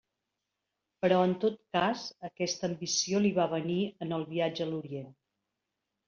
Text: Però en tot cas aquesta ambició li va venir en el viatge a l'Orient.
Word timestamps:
Però 1.03 1.17
en 1.25 1.33
tot 1.41 1.59
cas 1.75 2.05
aquesta 2.29 2.65
ambició 2.67 3.21
li 3.25 3.31
va 3.35 3.45
venir 3.51 3.77
en 4.07 4.15
el 4.17 4.25
viatge 4.31 4.65
a 4.67 4.67
l'Orient. 4.71 5.13